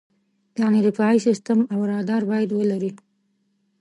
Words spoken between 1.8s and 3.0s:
رادار باید ولرې.